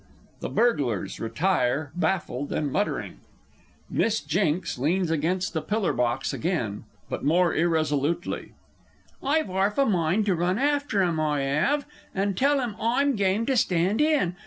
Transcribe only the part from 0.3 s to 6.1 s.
[The Burglars retire, baffled, and muttering. Miss J. leans against pillar